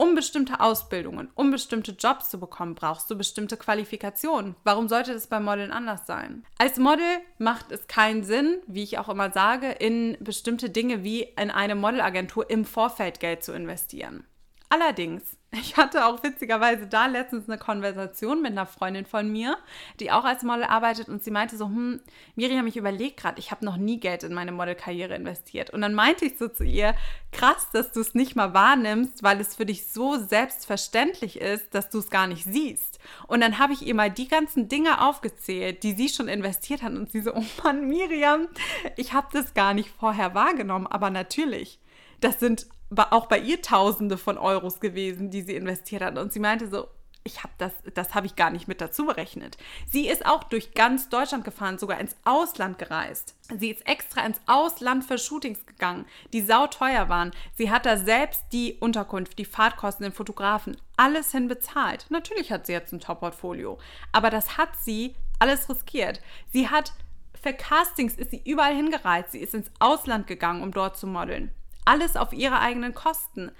Um 0.00 0.14
bestimmte 0.14 0.60
Ausbildungen, 0.60 1.28
um 1.34 1.50
bestimmte 1.50 1.90
Jobs 1.90 2.30
zu 2.30 2.38
bekommen, 2.38 2.76
brauchst 2.76 3.10
du 3.10 3.18
bestimmte 3.18 3.56
Qualifikationen. 3.56 4.54
Warum 4.62 4.88
sollte 4.88 5.12
das 5.12 5.26
beim 5.26 5.44
Modeln 5.44 5.72
anders 5.72 6.06
sein? 6.06 6.44
Als 6.56 6.78
Model 6.78 7.18
macht 7.38 7.72
es 7.72 7.88
keinen 7.88 8.22
Sinn, 8.22 8.58
wie 8.68 8.84
ich 8.84 8.98
auch 8.98 9.08
immer 9.08 9.32
sage, 9.32 9.72
in 9.72 10.16
bestimmte 10.20 10.70
Dinge 10.70 11.02
wie 11.02 11.22
in 11.22 11.50
eine 11.50 11.74
Modelagentur 11.74 12.48
im 12.48 12.64
Vorfeld 12.64 13.18
Geld 13.18 13.42
zu 13.42 13.52
investieren. 13.52 14.24
Allerdings 14.68 15.37
ich 15.50 15.78
hatte 15.78 16.04
auch 16.04 16.22
witzigerweise 16.22 16.86
da 16.86 17.06
letztens 17.06 17.48
eine 17.48 17.56
Konversation 17.56 18.42
mit 18.42 18.52
einer 18.52 18.66
Freundin 18.66 19.06
von 19.06 19.30
mir, 19.30 19.56
die 19.98 20.10
auch 20.10 20.24
als 20.24 20.42
Model 20.42 20.64
arbeitet 20.64 21.08
und 21.08 21.24
sie 21.24 21.30
meinte 21.30 21.56
so, 21.56 21.66
hm, 21.66 22.00
Miriam, 22.36 22.66
ich 22.66 22.76
überlege 22.76 23.14
gerade, 23.14 23.38
ich 23.38 23.50
habe 23.50 23.64
noch 23.64 23.78
nie 23.78 23.98
Geld 23.98 24.24
in 24.24 24.34
meine 24.34 24.52
Modelkarriere 24.52 25.14
investiert. 25.14 25.70
Und 25.70 25.80
dann 25.80 25.94
meinte 25.94 26.26
ich 26.26 26.36
so 26.36 26.48
zu 26.48 26.64
ihr, 26.64 26.94
krass, 27.32 27.68
dass 27.72 27.92
du 27.92 28.00
es 28.00 28.14
nicht 28.14 28.36
mal 28.36 28.52
wahrnimmst, 28.52 29.22
weil 29.22 29.40
es 29.40 29.56
für 29.56 29.64
dich 29.64 29.88
so 29.88 30.18
selbstverständlich 30.18 31.40
ist, 31.40 31.74
dass 31.74 31.88
du 31.88 31.98
es 31.98 32.10
gar 32.10 32.26
nicht 32.26 32.44
siehst. 32.44 32.98
Und 33.26 33.40
dann 33.40 33.58
habe 33.58 33.72
ich 33.72 33.86
ihr 33.86 33.94
mal 33.94 34.10
die 34.10 34.28
ganzen 34.28 34.68
Dinge 34.68 35.00
aufgezählt, 35.00 35.82
die 35.82 35.94
sie 35.94 36.10
schon 36.10 36.28
investiert 36.28 36.82
hat 36.82 36.92
und 36.92 37.10
sie 37.10 37.22
so, 37.22 37.34
oh 37.34 37.44
Mann, 37.62 37.88
Miriam, 37.88 38.48
ich 38.96 39.14
habe 39.14 39.28
das 39.32 39.54
gar 39.54 39.72
nicht 39.72 39.90
vorher 39.98 40.34
wahrgenommen, 40.34 40.86
aber 40.86 41.08
natürlich. 41.08 41.80
Das 42.20 42.40
sind 42.40 42.66
auch 42.96 43.26
bei 43.26 43.38
ihr 43.38 43.62
Tausende 43.62 44.18
von 44.18 44.38
Euros 44.38 44.80
gewesen, 44.80 45.30
die 45.30 45.42
sie 45.42 45.56
investiert 45.56 46.02
hat. 46.02 46.18
Und 46.18 46.32
sie 46.32 46.40
meinte 46.40 46.68
so, 46.68 46.88
ich 47.24 47.42
habe 47.42 47.52
das, 47.58 47.72
das 47.94 48.14
habe 48.14 48.26
ich 48.26 48.36
gar 48.36 48.50
nicht 48.50 48.68
mit 48.68 48.80
dazu 48.80 49.04
berechnet. 49.04 49.58
Sie 49.86 50.08
ist 50.08 50.24
auch 50.24 50.44
durch 50.44 50.72
ganz 50.72 51.10
Deutschland 51.10 51.44
gefahren, 51.44 51.76
sogar 51.76 52.00
ins 52.00 52.16
Ausland 52.24 52.78
gereist. 52.78 53.34
Sie 53.58 53.70
ist 53.70 53.86
extra 53.86 54.24
ins 54.24 54.40
Ausland 54.46 55.04
für 55.04 55.18
Shootings 55.18 55.66
gegangen, 55.66 56.06
die 56.32 56.40
sauteuer 56.40 57.08
waren. 57.10 57.32
Sie 57.54 57.70
hat 57.70 57.84
da 57.84 57.98
selbst 57.98 58.44
die 58.52 58.78
Unterkunft, 58.80 59.38
die 59.38 59.44
Fahrtkosten, 59.44 60.04
den 60.04 60.12
Fotografen, 60.12 60.76
alles 60.96 61.32
hin 61.32 61.48
bezahlt. 61.48 62.06
Natürlich 62.08 62.50
hat 62.50 62.66
sie 62.66 62.72
jetzt 62.72 62.92
ein 62.92 63.00
Top-Portfolio, 63.00 63.78
aber 64.12 64.30
das 64.30 64.56
hat 64.56 64.70
sie 64.82 65.14
alles 65.38 65.68
riskiert. 65.68 66.20
Sie 66.50 66.68
hat 66.68 66.92
Für 67.40 67.52
Castings 67.52 68.14
ist 68.14 68.30
sie 68.30 68.42
überall 68.44 68.74
hingereist. 68.74 69.32
Sie 69.32 69.38
ist 69.38 69.54
ins 69.54 69.70
Ausland 69.78 70.26
gegangen, 70.26 70.62
um 70.62 70.72
dort 70.72 70.96
zu 70.96 71.06
modeln. 71.06 71.52
Alles 71.88 72.16
auf 72.16 72.34
ihre 72.34 72.60
eigenen 72.60 72.92
Kosten. 72.92 73.50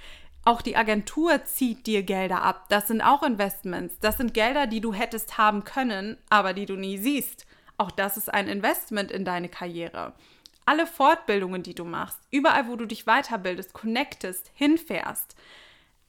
Auch 0.44 0.60
die 0.60 0.76
Agentur 0.76 1.46
zieht 1.46 1.86
dir 1.86 2.02
Gelder 2.02 2.42
ab. 2.42 2.66
Das 2.68 2.86
sind 2.86 3.00
auch 3.00 3.22
Investments. 3.22 3.98
Das 4.00 4.18
sind 4.18 4.34
Gelder, 4.34 4.66
die 4.66 4.82
du 4.82 4.92
hättest 4.92 5.38
haben 5.38 5.64
können, 5.64 6.18
aber 6.28 6.52
die 6.52 6.66
du 6.66 6.76
nie 6.76 6.98
siehst. 6.98 7.46
Auch 7.78 7.90
das 7.90 8.18
ist 8.18 8.28
ein 8.28 8.46
Investment 8.46 9.10
in 9.10 9.24
deine 9.24 9.48
Karriere. 9.48 10.12
Alle 10.66 10.86
Fortbildungen, 10.86 11.62
die 11.62 11.74
du 11.74 11.86
machst, 11.86 12.18
überall, 12.30 12.68
wo 12.68 12.76
du 12.76 12.84
dich 12.84 13.06
weiterbildest, 13.06 13.72
connectest, 13.72 14.50
hinfährst, 14.52 15.34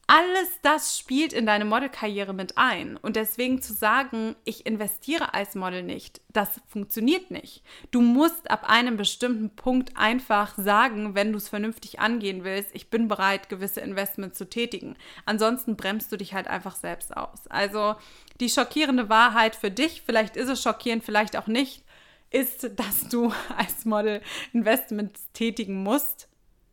alles 0.10 0.50
das 0.64 0.98
spielt 0.98 1.34
in 1.34 1.46
deine 1.46 1.66
Modelkarriere 1.66 2.34
mit 2.34 2.58
ein. 2.58 2.98
Und 2.98 3.16
deswegen 3.16 3.62
zu 3.62 3.74
sagen, 3.74 4.36
ich 4.44 4.66
investiere 4.66 5.36
als 5.36 5.54
Model 5.54 5.84
nicht, 5.84 6.20
das 6.34 6.60
funktioniert 6.68 7.30
nicht. 7.30 7.62
Du 7.92 8.02
musst 8.02 8.50
ab 8.50 8.68
einem 8.68 8.98
bestimmten 8.98 9.52
Punkt 9.52 9.96
einfach 9.98 10.58
sagen, 10.58 11.14
wenn 11.14 11.32
du 11.32 11.38
es 11.38 11.48
vernünftig 11.48 12.00
angehen 12.00 12.44
willst, 12.44 12.72
ich 12.74 12.90
bin 12.90 13.08
bereit, 13.08 13.50
gewisse 13.50 13.82
Investments 13.82 14.40
zu 14.40 14.50
tätigen. 14.50 14.96
Ansonsten 15.28 15.76
bremst 15.76 16.12
du 16.12 16.18
dich 16.18 16.34
halt 16.34 16.48
einfach 16.48 16.76
selbst 16.76 17.16
aus. 17.16 17.46
Also 17.46 17.96
die 18.40 18.50
schockierende 18.50 19.10
Wahrheit 19.10 19.56
für 19.56 19.70
dich, 19.70 20.02
vielleicht 20.04 20.38
ist 20.38 20.50
es 20.50 20.64
schockierend, 20.64 21.04
vielleicht 21.04 21.38
auch 21.38 21.46
nicht, 21.46 21.84
ist, 22.32 22.80
dass 22.80 23.10
du 23.10 23.32
als 23.56 23.86
Model 23.86 24.24
Investments 24.54 25.30
tätigen 25.34 25.84
musst. 25.84 26.30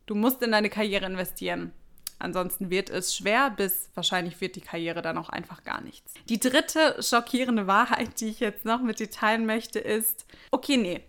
Du 0.07 0.15
musst 0.15 0.41
in 0.41 0.53
deine 0.53 0.71
Karriere 0.71 1.05
investieren. 1.05 1.71
Ansonsten 2.19 2.69
wird 2.69 2.89
es 2.89 3.15
schwer, 3.15 3.49
bis 3.51 3.89
wahrscheinlich 3.93 4.41
wird 4.41 4.55
die 4.55 4.61
Karriere 4.61 5.01
dann 5.01 5.17
auch 5.17 5.29
einfach 5.29 5.63
gar 5.63 5.81
nichts. 5.81 6.13
Die 6.29 6.39
dritte 6.39 6.97
schockierende 7.01 7.67
Wahrheit, 7.67 8.19
die 8.19 8.29
ich 8.29 8.39
jetzt 8.39 8.65
noch 8.65 8.81
mit 8.81 8.99
dir 8.99 9.11
teilen 9.11 9.45
möchte, 9.45 9.79
ist, 9.79 10.25
okay, 10.51 10.77
nee, 10.77 11.01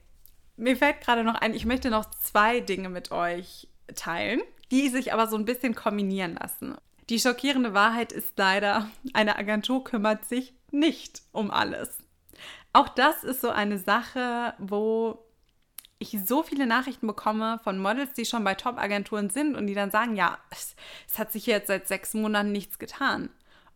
mir 0.57 0.77
fällt 0.77 1.00
gerade 1.00 1.25
noch 1.25 1.37
ein, 1.37 1.55
ich 1.55 1.65
möchte 1.65 1.91
noch 1.91 2.11
zwei 2.11 2.61
Dinge 2.61 2.88
mit 2.88 3.11
euch 3.11 3.69
teilen, 3.95 4.43
die 4.71 4.88
sich 4.88 5.12
aber 5.12 5.29
so 5.29 5.37
ein 5.37 5.45
bisschen 5.45 5.75
kombinieren 5.75 6.35
lassen. 6.35 6.77
Die 7.09 7.19
schockierende 7.19 7.73
Wahrheit 7.73 8.12
ist 8.12 8.35
leider, 8.37 8.91
eine 9.15 9.37
Agentur 9.37 9.83
kümmert 9.83 10.27
sich 10.27 10.53
nicht 10.71 11.23
um 11.33 11.50
alles. 11.50 11.97
Auch 12.75 12.88
das 12.88 13.25
ist 13.25 13.41
so 13.41 13.49
eine 13.49 13.79
Sache, 13.79 14.55
wo 14.59 15.25
ich 15.99 16.17
so 16.25 16.43
viele 16.43 16.67
Nachrichten 16.67 17.07
bekomme 17.07 17.61
von 17.64 17.78
Models, 17.78 18.12
die 18.12 18.25
schon 18.25 18.45
bei 18.45 18.55
Top-Agenturen 18.55 19.31
sind 19.31 19.57
und 19.57 19.67
die 19.67 19.75
dann 19.75 19.90
sagen, 19.90 20.17
ja, 20.17 20.38
es, 20.50 20.76
es, 21.09 21.19
hat 21.19 21.33
sich 21.33 21.47
jetzt 21.47 21.67
seit 21.67 21.88
sechs 21.88 22.14
Monaten 22.14 22.52
nichts 22.52 22.78
getan. 22.78 23.31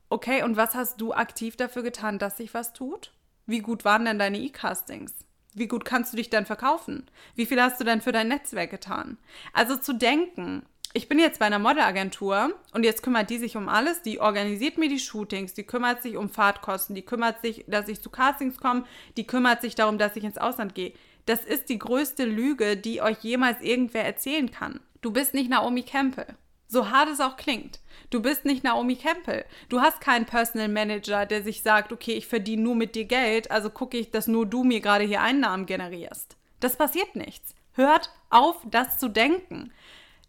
Okay, 0.08 0.42
und 0.42 0.56
was 0.56 0.74
hast 0.74 1.00
du 1.00 1.12
aktiv 1.12 1.56
dafür 1.56 1.82
getan, 1.82 2.18
dass 2.18 2.36
sich 2.36 2.54
was 2.54 2.72
tut? 2.72 3.12
Wie 3.46 3.60
gut 3.60 3.84
waren 3.84 4.04
denn 4.04 4.18
deine 4.18 4.38
E-Castings? 4.38 5.12
Wie 5.54 5.68
gut 5.68 5.84
kannst 5.84 6.12
du 6.12 6.16
dich 6.16 6.30
denn 6.30 6.46
verkaufen? 6.46 7.10
Wie 7.34 7.46
viel 7.46 7.60
hast 7.60 7.80
du 7.80 7.84
denn 7.84 8.00
für 8.00 8.12
dein 8.12 8.28
Netzwerk 8.28 8.70
getan? 8.70 9.18
Also 9.52 9.76
zu 9.76 9.92
denken, 9.92 10.64
ich 10.94 11.08
bin 11.08 11.18
jetzt 11.18 11.38
bei 11.38 11.46
einer 11.46 11.58
Modelagentur 11.58 12.54
und 12.72 12.84
jetzt 12.84 13.02
kümmert 13.02 13.30
die 13.30 13.38
sich 13.38 13.56
um 13.56 13.68
alles. 13.68 14.02
Die 14.02 14.20
organisiert 14.20 14.76
mir 14.76 14.88
die 14.88 14.98
Shootings, 14.98 15.54
die 15.54 15.64
kümmert 15.64 16.02
sich 16.02 16.16
um 16.16 16.28
Fahrtkosten, 16.28 16.94
die 16.94 17.02
kümmert 17.02 17.40
sich, 17.40 17.64
dass 17.66 17.88
ich 17.88 18.02
zu 18.02 18.10
Castings 18.10 18.58
komme, 18.58 18.84
die 19.16 19.26
kümmert 19.26 19.62
sich 19.62 19.74
darum, 19.74 19.96
dass 19.96 20.16
ich 20.16 20.24
ins 20.24 20.36
Ausland 20.36 20.74
gehe. 20.74 20.92
Das 21.26 21.44
ist 21.44 21.68
die 21.68 21.78
größte 21.78 22.24
Lüge, 22.24 22.76
die 22.76 23.00
euch 23.00 23.18
jemals 23.20 23.60
irgendwer 23.60 24.04
erzählen 24.04 24.50
kann. 24.50 24.80
Du 25.00 25.12
bist 25.12 25.34
nicht 25.34 25.50
Naomi 25.50 25.82
Campbell. 25.82 26.36
So 26.68 26.90
hart 26.90 27.10
es 27.10 27.20
auch 27.20 27.36
klingt. 27.36 27.80
Du 28.10 28.22
bist 28.22 28.44
nicht 28.44 28.64
Naomi 28.64 28.96
Campbell. 28.96 29.44
Du 29.68 29.80
hast 29.80 30.00
keinen 30.00 30.24
Personal 30.24 30.68
Manager, 30.68 31.26
der 31.26 31.42
sich 31.42 31.62
sagt, 31.62 31.92
okay, 31.92 32.12
ich 32.12 32.26
verdiene 32.26 32.62
nur 32.62 32.74
mit 32.74 32.94
dir 32.94 33.04
Geld, 33.04 33.50
also 33.50 33.68
gucke 33.68 33.98
ich, 33.98 34.10
dass 34.10 34.26
nur 34.26 34.46
du 34.46 34.64
mir 34.64 34.80
gerade 34.80 35.04
hier 35.04 35.20
Einnahmen 35.20 35.66
generierst. 35.66 36.36
Das 36.60 36.76
passiert 36.76 37.14
nichts. 37.14 37.54
Hört 37.74 38.10
auf, 38.30 38.56
das 38.70 38.98
zu 38.98 39.08
denken. 39.08 39.72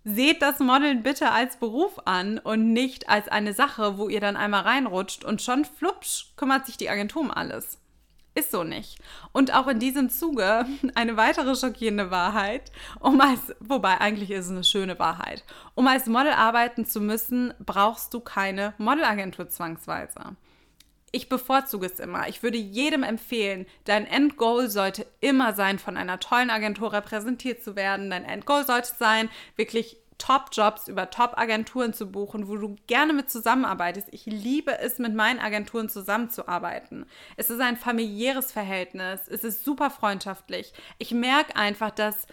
Seht 0.04 0.42
das 0.42 0.60
Modeln 0.60 1.02
bitte 1.02 1.32
als 1.32 1.56
Beruf 1.58 2.00
an 2.06 2.40
und 2.40 2.74
nicht 2.74 3.08
als 3.08 3.30
eine 3.30 3.54
Sache, 3.54 3.98
wo 3.98 4.10
ihr 4.10 4.20
dann 4.20 4.36
einmal 4.36 4.64
reinrutscht 4.64 5.24
und 5.24 5.42
schon 5.42 5.64
flupsch 5.64 6.34
kümmert 6.36 6.66
sich 6.66 6.76
die 6.76 6.90
Agentur 6.90 7.22
um 7.22 7.32
alles. 7.32 7.80
Ist 8.36 8.52
so 8.52 8.64
nicht. 8.64 8.98
Und 9.32 9.54
auch 9.54 9.68
in 9.68 9.80
diesem 9.80 10.10
Zuge 10.10 10.66
eine 10.96 11.18
weitere 11.18 11.56
schockierende 11.56 12.10
Wahrheit, 12.10 12.72
um 13.00 13.22
als, 13.22 13.56
wobei 13.60 14.02
eigentlich 14.02 14.32
ist 14.32 14.46
es 14.46 14.52
eine 14.52 14.64
schöne 14.64 14.98
Wahrheit. 14.98 15.44
Um 15.76 15.88
als 15.88 16.08
Model 16.08 16.34
arbeiten 16.34 16.86
zu 16.86 17.00
müssen, 17.00 17.54
brauchst 17.60 18.14
du 18.14 18.20
keine 18.20 18.74
Modelagentur 18.80 19.50
zwangsweise. 19.50 20.36
Ich 21.16 21.30
bevorzuge 21.30 21.86
es 21.86 22.00
immer. 22.00 22.28
Ich 22.28 22.42
würde 22.42 22.58
jedem 22.58 23.04
empfehlen, 23.04 23.68
dein 23.84 24.08
Endgoal 24.08 24.68
sollte 24.68 25.06
immer 25.20 25.54
sein, 25.54 25.78
von 25.78 25.96
einer 25.96 26.20
tollen 26.20 26.50
Agentur 26.50 26.92
repräsentiert 26.92 27.64
zu 27.64 27.76
werden. 27.76 28.10
Dein 28.10 28.26
Endgoal 28.26 28.66
sollte 28.66 28.96
sein, 28.98 29.30
wirklich 29.56 29.98
Top-Jobs 30.18 30.88
über 30.88 31.10
Top-Agenturen 31.10 31.94
zu 31.94 32.12
buchen, 32.12 32.48
wo 32.48 32.58
du 32.58 32.76
gerne 32.88 33.14
mit 33.14 33.30
zusammenarbeitest. 33.30 34.08
Ich 34.12 34.26
liebe 34.26 34.80
es, 34.80 35.00
mit 35.00 35.14
meinen 35.14 35.40
Agenturen 35.40 35.90
zusammenzuarbeiten. 35.90 37.06
Es 37.38 37.50
ist 37.50 37.60
ein 37.60 37.78
familiäres 37.78 38.52
Verhältnis. 38.52 39.22
Es 39.28 39.44
ist 39.44 39.64
super 39.64 39.90
freundschaftlich. 39.90 40.74
Ich 40.98 41.12
merke 41.12 41.56
einfach, 41.56 41.92
dass 41.92 42.28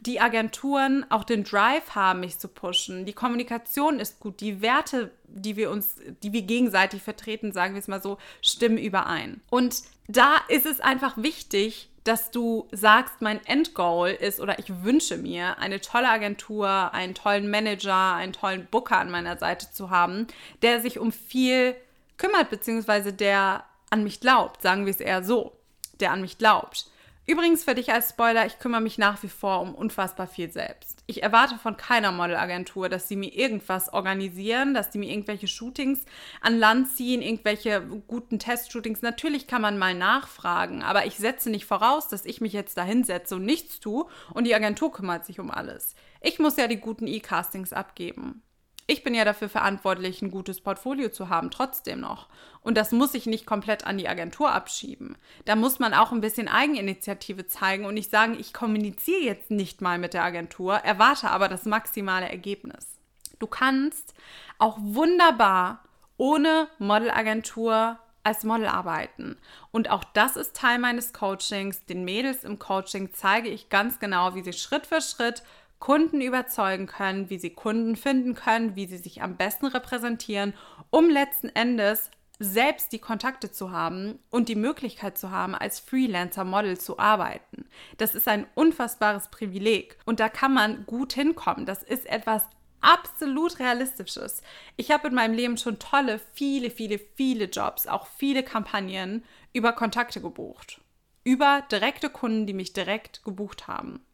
die 0.00 0.20
Agenturen 0.20 1.06
auch 1.10 1.24
den 1.24 1.44
Drive 1.44 1.94
haben, 1.94 2.20
mich 2.20 2.38
zu 2.38 2.48
pushen. 2.48 3.06
Die 3.06 3.12
Kommunikation 3.12 4.00
ist 4.00 4.20
gut. 4.20 4.40
Die 4.40 4.60
Werte, 4.60 5.10
die 5.28 5.56
wir 5.56 5.70
uns, 5.70 5.96
die 6.22 6.32
wir 6.32 6.42
gegenseitig 6.42 7.02
vertreten, 7.02 7.52
sagen 7.52 7.74
wir 7.74 7.80
es 7.80 7.88
mal 7.88 8.02
so, 8.02 8.18
stimmen 8.42 8.78
überein. 8.78 9.40
Und 9.50 9.82
da 10.06 10.36
ist 10.48 10.66
es 10.66 10.80
einfach 10.80 11.16
wichtig, 11.16 11.90
dass 12.04 12.30
du 12.30 12.68
sagst, 12.70 13.20
mein 13.20 13.44
Endgoal 13.46 14.10
ist 14.10 14.38
oder 14.38 14.58
ich 14.58 14.82
wünsche 14.82 15.16
mir, 15.16 15.58
eine 15.58 15.80
tolle 15.80 16.08
Agentur, 16.08 16.92
einen 16.92 17.14
tollen 17.14 17.50
Manager, 17.50 18.14
einen 18.14 18.34
tollen 18.34 18.66
Booker 18.66 18.98
an 18.98 19.10
meiner 19.10 19.38
Seite 19.38 19.72
zu 19.72 19.90
haben, 19.90 20.26
der 20.62 20.80
sich 20.80 20.98
um 20.98 21.12
viel 21.12 21.74
kümmert, 22.18 22.50
beziehungsweise 22.50 23.12
der 23.12 23.64
an 23.90 24.04
mich 24.04 24.20
glaubt, 24.20 24.62
sagen 24.62 24.84
wir 24.84 24.90
es 24.90 25.00
eher 25.00 25.24
so, 25.24 25.56
der 26.00 26.12
an 26.12 26.20
mich 26.20 26.36
glaubt. 26.36 26.90
Übrigens 27.26 27.64
für 27.64 27.74
dich 27.74 27.90
als 27.90 28.10
Spoiler, 28.10 28.44
ich 28.44 28.58
kümmere 28.58 28.82
mich 28.82 28.98
nach 28.98 29.22
wie 29.22 29.30
vor 29.30 29.62
um 29.62 29.74
unfassbar 29.74 30.26
viel 30.26 30.52
selbst. 30.52 31.02
Ich 31.06 31.22
erwarte 31.22 31.56
von 31.56 31.78
keiner 31.78 32.12
Modelagentur, 32.12 32.90
dass 32.90 33.08
sie 33.08 33.16
mir 33.16 33.32
irgendwas 33.32 33.90
organisieren, 33.94 34.74
dass 34.74 34.92
sie 34.92 34.98
mir 34.98 35.10
irgendwelche 35.10 35.48
Shootings 35.48 36.04
an 36.42 36.58
Land 36.58 36.90
ziehen, 36.90 37.22
irgendwelche 37.22 37.80
guten 38.06 38.38
Testshootings. 38.38 39.00
Natürlich 39.00 39.46
kann 39.46 39.62
man 39.62 39.78
mal 39.78 39.94
nachfragen, 39.94 40.82
aber 40.82 41.06
ich 41.06 41.16
setze 41.16 41.48
nicht 41.48 41.64
voraus, 41.64 42.08
dass 42.08 42.26
ich 42.26 42.42
mich 42.42 42.52
jetzt 42.52 42.76
da 42.76 42.84
hinsetze 42.84 43.36
und 43.36 43.46
nichts 43.46 43.80
tue 43.80 44.04
und 44.34 44.44
die 44.44 44.54
Agentur 44.54 44.92
kümmert 44.92 45.24
sich 45.24 45.40
um 45.40 45.50
alles. 45.50 45.94
Ich 46.20 46.38
muss 46.38 46.58
ja 46.58 46.66
die 46.66 46.76
guten 46.76 47.06
E-Castings 47.06 47.72
abgeben 47.72 48.42
ich 48.86 49.02
bin 49.02 49.14
ja 49.14 49.24
dafür 49.24 49.48
verantwortlich, 49.48 50.20
ein 50.20 50.30
gutes 50.30 50.60
Portfolio 50.60 51.08
zu 51.08 51.28
haben, 51.28 51.50
trotzdem 51.50 52.00
noch. 52.00 52.28
Und 52.60 52.76
das 52.76 52.92
muss 52.92 53.14
ich 53.14 53.26
nicht 53.26 53.46
komplett 53.46 53.86
an 53.86 53.96
die 53.96 54.08
Agentur 54.08 54.52
abschieben. 54.52 55.16
Da 55.46 55.56
muss 55.56 55.78
man 55.78 55.94
auch 55.94 56.12
ein 56.12 56.20
bisschen 56.20 56.48
Eigeninitiative 56.48 57.46
zeigen 57.46 57.86
und 57.86 57.94
nicht 57.94 58.10
sagen, 58.10 58.36
ich 58.38 58.52
kommuniziere 58.52 59.22
jetzt 59.22 59.50
nicht 59.50 59.80
mal 59.80 59.98
mit 59.98 60.12
der 60.12 60.24
Agentur, 60.24 60.74
erwarte 60.76 61.30
aber 61.30 61.48
das 61.48 61.64
maximale 61.64 62.28
Ergebnis. 62.28 62.98
Du 63.38 63.46
kannst 63.46 64.14
auch 64.58 64.78
wunderbar 64.80 65.82
ohne 66.16 66.68
Modelagentur 66.78 67.98
als 68.22 68.42
Model 68.44 68.66
arbeiten. 68.66 69.36
Und 69.70 69.90
auch 69.90 70.04
das 70.04 70.36
ist 70.36 70.56
Teil 70.56 70.78
meines 70.78 71.12
Coachings. 71.12 71.84
Den 71.84 72.04
Mädels 72.04 72.44
im 72.44 72.58
Coaching 72.58 73.12
zeige 73.12 73.48
ich 73.48 73.68
ganz 73.68 73.98
genau, 73.98 74.34
wie 74.34 74.42
sie 74.42 74.54
Schritt 74.54 74.86
für 74.86 75.02
Schritt 75.02 75.42
Kunden 75.78 76.20
überzeugen 76.20 76.86
können, 76.86 77.30
wie 77.30 77.38
sie 77.38 77.50
Kunden 77.50 77.96
finden 77.96 78.34
können, 78.34 78.76
wie 78.76 78.86
sie 78.86 78.96
sich 78.96 79.22
am 79.22 79.36
besten 79.36 79.66
repräsentieren, 79.66 80.54
um 80.90 81.10
letzten 81.10 81.48
Endes 81.50 82.10
selbst 82.38 82.92
die 82.92 82.98
Kontakte 82.98 83.52
zu 83.52 83.70
haben 83.70 84.18
und 84.30 84.48
die 84.48 84.56
Möglichkeit 84.56 85.16
zu 85.18 85.30
haben, 85.30 85.54
als 85.54 85.78
Freelancer-Model 85.80 86.78
zu 86.78 86.98
arbeiten. 86.98 87.66
Das 87.96 88.14
ist 88.14 88.26
ein 88.28 88.46
unfassbares 88.54 89.28
Privileg 89.28 89.98
und 90.04 90.20
da 90.20 90.28
kann 90.28 90.52
man 90.52 90.84
gut 90.86 91.12
hinkommen. 91.12 91.66
Das 91.66 91.82
ist 91.82 92.06
etwas 92.06 92.42
absolut 92.80 93.58
realistisches. 93.60 94.42
Ich 94.76 94.90
habe 94.90 95.08
in 95.08 95.14
meinem 95.14 95.34
Leben 95.34 95.56
schon 95.56 95.78
tolle, 95.78 96.20
viele, 96.34 96.70
viele, 96.70 96.98
viele 96.98 97.46
Jobs, 97.46 97.86
auch 97.86 98.06
viele 98.06 98.42
Kampagnen 98.42 99.24
über 99.52 99.72
Kontakte 99.72 100.20
gebucht. 100.20 100.80
Über 101.24 101.62
direkte 101.70 102.10
Kunden, 102.10 102.46
die 102.46 102.52
mich 102.52 102.74
direkt 102.74 103.24
gebucht 103.24 103.66
haben. 103.66 104.04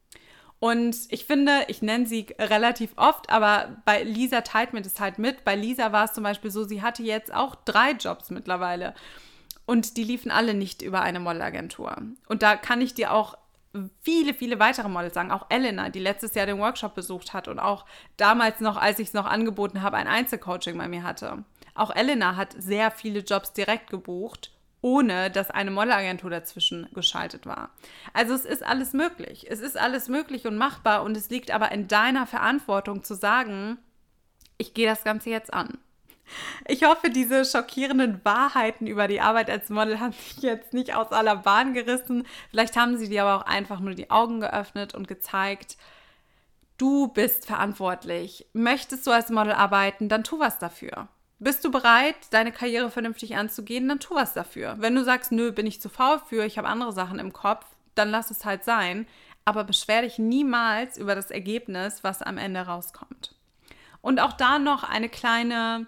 Und 0.60 0.94
ich 1.08 1.24
finde, 1.24 1.64
ich 1.68 1.80
nenne 1.80 2.06
sie 2.06 2.26
relativ 2.38 2.92
oft, 2.96 3.30
aber 3.30 3.76
bei 3.86 4.02
Lisa 4.02 4.42
teilt 4.42 4.74
mir 4.74 4.82
das 4.82 5.00
halt 5.00 5.18
mit. 5.18 5.42
Bei 5.42 5.56
Lisa 5.56 5.90
war 5.90 6.04
es 6.04 6.12
zum 6.12 6.22
Beispiel 6.22 6.50
so, 6.50 6.64
sie 6.64 6.82
hatte 6.82 7.02
jetzt 7.02 7.32
auch 7.32 7.54
drei 7.54 7.92
Jobs 7.92 8.28
mittlerweile. 8.30 8.94
Und 9.64 9.96
die 9.96 10.04
liefen 10.04 10.30
alle 10.30 10.52
nicht 10.52 10.82
über 10.82 11.00
eine 11.00 11.18
Modelagentur. 11.18 11.96
Und 12.28 12.42
da 12.42 12.56
kann 12.56 12.82
ich 12.82 12.92
dir 12.92 13.14
auch 13.14 13.38
viele, 14.02 14.34
viele 14.34 14.58
weitere 14.58 14.88
Models 14.88 15.14
sagen. 15.14 15.30
Auch 15.30 15.46
Elena, 15.48 15.88
die 15.88 16.00
letztes 16.00 16.34
Jahr 16.34 16.44
den 16.44 16.58
Workshop 16.58 16.94
besucht 16.94 17.32
hat 17.32 17.48
und 17.48 17.58
auch 17.58 17.86
damals 18.18 18.60
noch, 18.60 18.76
als 18.76 18.98
ich 18.98 19.08
es 19.08 19.14
noch 19.14 19.26
angeboten 19.26 19.80
habe, 19.80 19.96
ein 19.96 20.08
Einzelcoaching 20.08 20.76
bei 20.76 20.88
mir 20.88 21.04
hatte. 21.04 21.44
Auch 21.74 21.94
Elena 21.94 22.36
hat 22.36 22.54
sehr 22.58 22.90
viele 22.90 23.20
Jobs 23.20 23.54
direkt 23.54 23.88
gebucht 23.88 24.52
ohne 24.82 25.30
dass 25.30 25.50
eine 25.50 25.70
Modelagentur 25.70 26.30
dazwischen 26.30 26.88
geschaltet 26.92 27.46
war. 27.46 27.70
Also 28.12 28.34
es 28.34 28.44
ist 28.44 28.64
alles 28.64 28.92
möglich. 28.92 29.46
Es 29.50 29.60
ist 29.60 29.78
alles 29.78 30.08
möglich 30.08 30.46
und 30.46 30.56
machbar 30.56 31.02
und 31.02 31.16
es 31.16 31.30
liegt 31.30 31.50
aber 31.50 31.72
in 31.72 31.88
deiner 31.88 32.26
Verantwortung 32.26 33.02
zu 33.02 33.14
sagen, 33.14 33.78
ich 34.58 34.74
gehe 34.74 34.86
das 34.86 35.04
Ganze 35.04 35.30
jetzt 35.30 35.52
an. 35.52 35.78
Ich 36.66 36.84
hoffe, 36.84 37.10
diese 37.10 37.44
schockierenden 37.44 38.24
Wahrheiten 38.24 38.86
über 38.86 39.08
die 39.08 39.20
Arbeit 39.20 39.50
als 39.50 39.68
Model 39.68 39.98
haben 40.00 40.12
sich 40.12 40.42
jetzt 40.42 40.72
nicht 40.72 40.94
aus 40.94 41.12
aller 41.12 41.36
Bahn 41.36 41.74
gerissen. 41.74 42.26
Vielleicht 42.50 42.76
haben 42.76 42.96
sie 42.96 43.08
dir 43.08 43.24
aber 43.24 43.42
auch 43.42 43.46
einfach 43.46 43.80
nur 43.80 43.94
die 43.94 44.10
Augen 44.10 44.40
geöffnet 44.40 44.94
und 44.94 45.08
gezeigt, 45.08 45.76
du 46.78 47.08
bist 47.08 47.46
verantwortlich. 47.46 48.46
Möchtest 48.52 49.06
du 49.06 49.10
als 49.10 49.30
Model 49.30 49.52
arbeiten, 49.52 50.08
dann 50.08 50.24
tu 50.24 50.38
was 50.38 50.58
dafür. 50.58 51.08
Bist 51.42 51.64
du 51.64 51.70
bereit, 51.70 52.16
deine 52.30 52.52
Karriere 52.52 52.90
vernünftig 52.90 53.34
anzugehen, 53.34 53.88
dann 53.88 53.98
tu 53.98 54.14
was 54.14 54.34
dafür. 54.34 54.76
Wenn 54.78 54.94
du 54.94 55.02
sagst, 55.02 55.32
nö, 55.32 55.52
bin 55.52 55.66
ich 55.66 55.80
zu 55.80 55.88
faul 55.88 56.20
für, 56.28 56.44
ich 56.44 56.58
habe 56.58 56.68
andere 56.68 56.92
Sachen 56.92 57.18
im 57.18 57.32
Kopf, 57.32 57.64
dann 57.94 58.10
lass 58.10 58.30
es 58.30 58.44
halt 58.44 58.62
sein. 58.62 59.06
Aber 59.46 59.64
beschwer 59.64 60.02
dich 60.02 60.18
niemals 60.18 60.98
über 60.98 61.14
das 61.14 61.30
Ergebnis, 61.30 62.04
was 62.04 62.20
am 62.20 62.36
Ende 62.36 62.60
rauskommt. 62.60 63.34
Und 64.02 64.20
auch 64.20 64.34
da 64.34 64.58
noch 64.58 64.84
eine 64.84 65.08
kleine, 65.08 65.86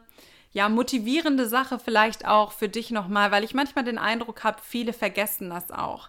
ja, 0.53 0.71
motivierende 0.71 1.47
Sache 1.47 1.79
vielleicht 1.79 2.27
auch 2.27 2.53
für 2.53 2.71
dich 2.71 2.91
nochmal, 2.91 3.31
weil 3.31 3.45
ich 3.45 3.53
manchmal 3.53 3.85
den 3.85 3.99
Eindruck 3.99 4.45
habe, 4.45 4.59
viele 4.63 4.95
vergessen 4.95 5.51
das 5.51 5.71
auch. 5.71 6.09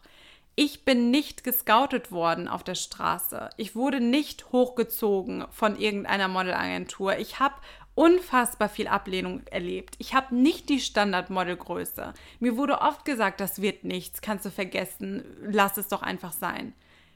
Ich 0.55 0.85
bin 0.85 1.09
nicht 1.09 1.43
gescoutet 1.43 2.11
worden 2.11 2.47
auf 2.47 2.63
der 2.63 2.75
Straße. 2.75 3.49
Ich 3.57 3.75
wurde 3.75 3.99
nicht 3.99 4.51
hochgezogen 4.51 5.45
von 5.49 5.77
irgendeiner 5.77 6.27
Modelagentur. 6.27 7.17
Ich 7.17 7.39
habe 7.39 7.55
unfassbar 7.95 8.69
viel 8.69 8.87
Ablehnung 8.87 9.45
erlebt. 9.47 9.95
Ich 9.99 10.13
habe 10.13 10.35
nicht 10.35 10.69
die 10.69 10.79
Standardmodelgröße. 10.79 12.13
Mir 12.39 12.57
wurde 12.57 12.81
oft 12.81 13.05
gesagt, 13.05 13.39
das 13.39 13.61
wird 13.61 13.83
nichts, 13.83 14.21
kannst 14.21 14.45
du 14.45 14.51
vergessen, 14.51 15.23
lass 15.43 15.77
es 15.77 15.87
doch 15.87 16.01
einfach 16.01 16.33
sein. 16.33 16.73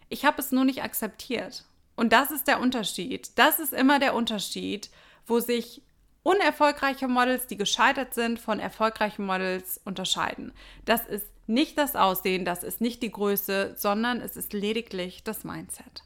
Ich 0.10 0.25
habe 0.25 0.39
es 0.39 0.51
nur 0.51 0.65
nicht 0.65 0.84
akzeptiert. 0.84 1.65
Und 1.96 2.13
das 2.13 2.31
ist 2.31 2.48
der 2.48 2.60
Unterschied. 2.60 3.31
Das 3.36 3.60
ist 3.60 3.74
immer 3.74 4.00
der 4.00 4.13
Unterschied, 4.13 4.89
wo 5.25 5.39
sich 5.39 5.81
unerfolgreiche 6.24 7.07
Models, 7.07 7.48
die 7.48 7.57
gescheitert 7.57 8.13
sind, 8.13 8.39
von 8.39 8.60
erfolgreichen 8.60 9.25
Models 9.25 9.79
unterscheiden. 9.84 10.51
Das 10.86 11.05
ist 11.05 11.27
nicht 11.48 11.77
das 11.77 11.96
Aussehen, 11.96 12.46
das 12.46 12.63
ist 12.63 12.81
nicht 12.81 13.01
die 13.01 13.12
Größe, 13.12 13.75
sondern 13.77 14.19
es 14.19 14.36
ist 14.36 14.53
lediglich 14.53 15.24
das 15.24 15.43
Mindset. 15.43 16.03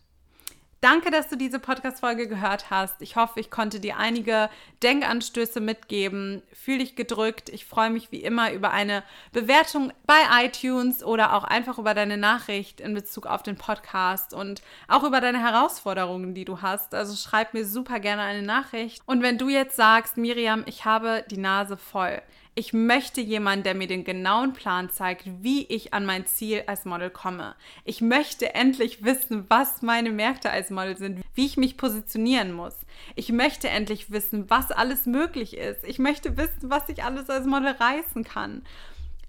Danke, 0.81 1.11
dass 1.11 1.29
du 1.29 1.37
diese 1.37 1.59
Podcast-Folge 1.59 2.27
gehört 2.27 2.71
hast. 2.71 3.03
Ich 3.03 3.15
hoffe, 3.15 3.39
ich 3.39 3.51
konnte 3.51 3.79
dir 3.79 3.97
einige 3.97 4.49
Denkanstöße 4.81 5.61
mitgeben. 5.61 6.41
Fühl 6.53 6.79
dich 6.79 6.95
gedrückt. 6.95 7.49
Ich 7.49 7.67
freue 7.67 7.91
mich 7.91 8.11
wie 8.11 8.23
immer 8.23 8.51
über 8.51 8.71
eine 8.71 9.03
Bewertung 9.31 9.93
bei 10.07 10.17
iTunes 10.43 11.03
oder 11.03 11.35
auch 11.35 11.43
einfach 11.43 11.77
über 11.77 11.93
deine 11.93 12.17
Nachricht 12.17 12.81
in 12.81 12.95
Bezug 12.95 13.27
auf 13.27 13.43
den 13.43 13.57
Podcast 13.57 14.33
und 14.33 14.63
auch 14.87 15.03
über 15.03 15.21
deine 15.21 15.39
Herausforderungen, 15.39 16.33
die 16.33 16.45
du 16.45 16.63
hast. 16.63 16.95
Also 16.95 17.15
schreib 17.15 17.53
mir 17.53 17.67
super 17.67 17.99
gerne 17.99 18.23
eine 18.23 18.41
Nachricht. 18.41 19.03
Und 19.05 19.21
wenn 19.21 19.37
du 19.37 19.49
jetzt 19.49 19.75
sagst, 19.75 20.17
Miriam, 20.17 20.63
ich 20.65 20.83
habe 20.83 21.23
die 21.29 21.37
Nase 21.37 21.77
voll, 21.77 22.23
ich 22.53 22.73
möchte 22.73 23.21
jemanden, 23.21 23.63
der 23.63 23.75
mir 23.75 23.87
den 23.87 24.03
genauen 24.03 24.51
Plan 24.53 24.89
zeigt, 24.89 25.23
wie 25.41 25.65
ich 25.67 25.93
an 25.93 26.05
mein 26.05 26.25
Ziel 26.25 26.63
als 26.67 26.83
Model 26.83 27.09
komme. 27.09 27.55
Ich 27.85 28.01
möchte 28.01 28.53
endlich 28.53 29.03
wissen, 29.05 29.45
was 29.47 29.81
meine 29.81 30.11
Märkte 30.11 30.49
als 30.49 30.69
Model 30.69 30.97
sind, 30.97 31.21
wie 31.33 31.45
ich 31.45 31.55
mich 31.55 31.77
positionieren 31.77 32.51
muss. 32.51 32.75
Ich 33.15 33.31
möchte 33.31 33.69
endlich 33.69 34.11
wissen, 34.11 34.49
was 34.49 34.71
alles 34.71 35.05
möglich 35.05 35.55
ist. 35.55 35.85
Ich 35.85 35.97
möchte 35.97 36.35
wissen, 36.35 36.69
was 36.69 36.89
ich 36.89 37.03
alles 37.03 37.29
als 37.29 37.45
Model 37.45 37.71
reißen 37.71 38.25
kann. 38.25 38.63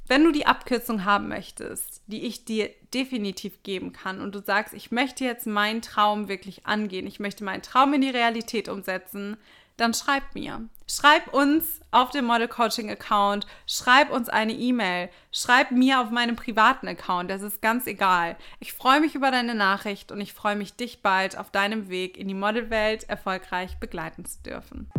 Wenn 0.08 0.24
du 0.24 0.32
die 0.32 0.46
Abkürzung 0.46 1.04
haben 1.04 1.28
möchtest, 1.28 2.02
die 2.08 2.26
ich 2.26 2.44
dir 2.44 2.70
definitiv 2.92 3.62
geben 3.62 3.92
kann 3.92 4.20
und 4.20 4.34
du 4.34 4.42
sagst, 4.42 4.74
ich 4.74 4.90
möchte 4.90 5.24
jetzt 5.24 5.46
meinen 5.46 5.80
Traum 5.80 6.26
wirklich 6.26 6.66
angehen, 6.66 7.06
ich 7.06 7.20
möchte 7.20 7.44
meinen 7.44 7.62
Traum 7.62 7.94
in 7.94 8.00
die 8.00 8.10
Realität 8.10 8.68
umsetzen, 8.68 9.36
dann 9.76 9.94
schreib 9.94 10.34
mir. 10.34 10.68
Schreib 10.88 11.32
uns 11.32 11.80
auf 11.90 12.10
dem 12.10 12.26
Model 12.26 12.48
Coaching 12.48 12.90
Account, 12.90 13.46
schreib 13.66 14.10
uns 14.10 14.28
eine 14.28 14.52
E-Mail, 14.52 15.08
schreib 15.30 15.70
mir 15.70 16.00
auf 16.00 16.10
meinem 16.10 16.36
privaten 16.36 16.88
Account, 16.88 17.30
das 17.30 17.42
ist 17.42 17.62
ganz 17.62 17.86
egal. 17.86 18.36
Ich 18.60 18.72
freue 18.72 19.00
mich 19.00 19.14
über 19.14 19.30
deine 19.30 19.54
Nachricht 19.54 20.12
und 20.12 20.20
ich 20.20 20.32
freue 20.32 20.56
mich, 20.56 20.74
dich 20.74 21.02
bald 21.02 21.38
auf 21.38 21.50
deinem 21.50 21.88
Weg 21.88 22.16
in 22.16 22.28
die 22.28 22.34
Modelwelt 22.34 23.08
erfolgreich 23.08 23.78
begleiten 23.78 24.24
zu 24.24 24.42
dürfen. 24.42 24.90